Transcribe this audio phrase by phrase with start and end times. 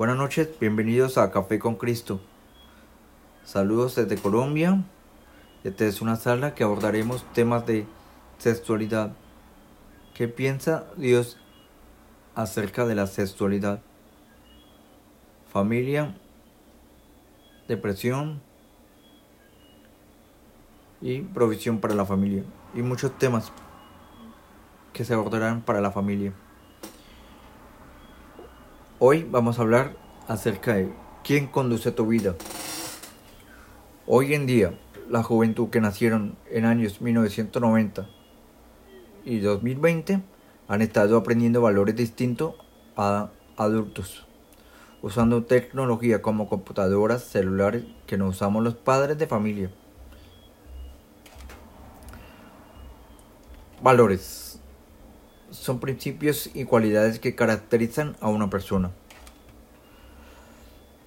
[0.00, 2.22] Buenas noches, bienvenidos a Café con Cristo.
[3.44, 4.82] Saludos desde Colombia.
[5.62, 7.86] Esta es una sala que abordaremos temas de
[8.38, 9.12] sexualidad.
[10.14, 11.36] ¿Qué piensa Dios
[12.34, 13.82] acerca de la sexualidad?
[15.52, 16.16] Familia,
[17.68, 18.40] depresión
[21.02, 22.44] y provisión para la familia.
[22.74, 23.52] Y muchos temas
[24.94, 26.32] que se abordarán para la familia.
[29.02, 29.96] Hoy vamos a hablar
[30.28, 30.92] acerca de
[31.24, 32.34] quién conduce tu vida.
[34.06, 38.06] Hoy en día, la juventud que nacieron en años 1990
[39.24, 40.20] y 2020
[40.68, 42.56] han estado aprendiendo valores distintos
[42.94, 44.26] a adultos,
[45.00, 49.70] usando tecnología como computadoras, celulares que no usamos los padres de familia.
[53.82, 54.49] Valores
[55.70, 58.90] son principios y cualidades que caracterizan a una persona.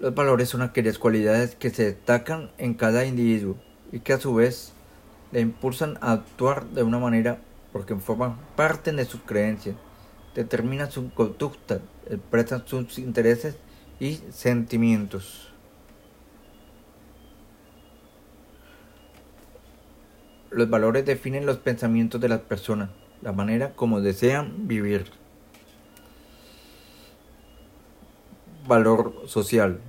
[0.00, 3.58] Los valores son aquellas cualidades que se destacan en cada individuo
[3.92, 4.72] y que a su vez
[5.30, 7.38] le impulsan a actuar de una manera
[7.70, 9.76] porque forman parte de sus creencias,
[10.34, 13.58] determinan su conducta, expresan sus intereses
[14.00, 15.52] y sentimientos.
[20.48, 22.88] Los valores definen los pensamientos de las personas
[23.22, 25.10] la manera como desean vivir.
[28.66, 29.80] Valor social.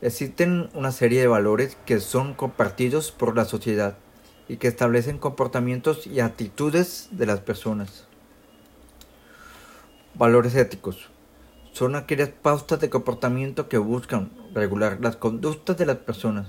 [0.00, 3.96] Existen una serie de valores que son compartidos por la sociedad
[4.48, 8.06] y que establecen comportamientos y actitudes de las personas.
[10.14, 11.08] Valores éticos.
[11.72, 16.48] Son aquellas pautas de comportamiento que buscan regular las conductas de las personas.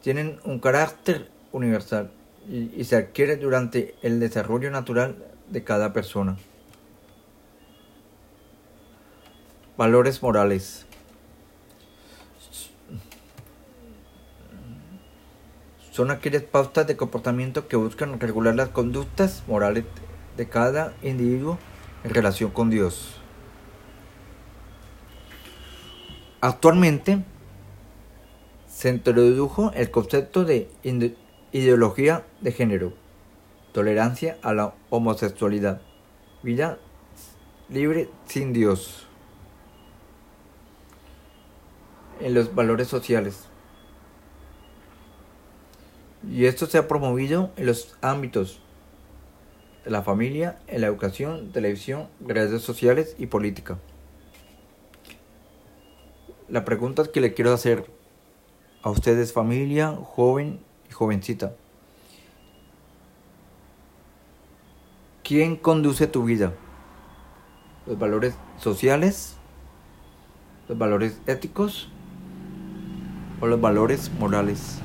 [0.00, 2.12] Tienen un carácter universal
[2.48, 5.16] y, se adquiere durante el desarrollo natural
[5.48, 6.36] de cada persona.
[9.76, 10.86] Valores morales.
[15.90, 19.84] Son aquellas pautas de comportamiento que buscan regular las conductas morales
[20.36, 21.58] de cada individuo
[22.02, 23.20] en relación con Dios.
[26.40, 27.24] Actualmente
[28.66, 30.68] se introdujo el concepto de
[31.54, 32.92] Ideología de género.
[33.70, 35.80] Tolerancia a la homosexualidad.
[36.42, 36.80] Vida
[37.68, 39.06] libre sin Dios.
[42.18, 43.44] En los valores sociales.
[46.28, 48.60] Y esto se ha promovido en los ámbitos
[49.84, 53.78] de la familia, en la educación, televisión, redes sociales y política.
[56.48, 57.86] La pregunta que le quiero hacer
[58.82, 60.58] a ustedes familia, joven
[60.92, 61.54] jovencita.
[65.22, 66.52] ¿Quién conduce tu vida?
[67.86, 69.36] ¿Los valores sociales?
[70.68, 71.90] ¿Los valores éticos?
[73.40, 74.80] ¿O los valores morales?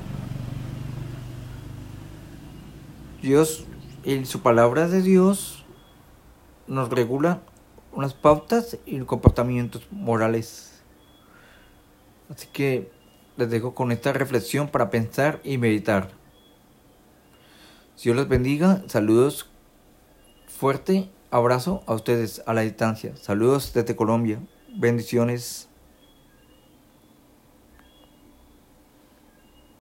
[3.22, 3.66] Dios
[4.02, 5.64] y su palabra de Dios
[6.66, 7.42] nos regula
[7.92, 10.82] unas pautas y comportamientos morales.
[12.30, 12.90] Así que
[13.40, 16.10] les dejo con esta reflexión para pensar y meditar.
[18.02, 18.82] Dios los bendiga.
[18.86, 19.48] Saludos
[20.46, 21.10] fuerte.
[21.30, 23.16] Abrazo a ustedes a la distancia.
[23.16, 24.40] Saludos desde Colombia.
[24.76, 25.69] Bendiciones.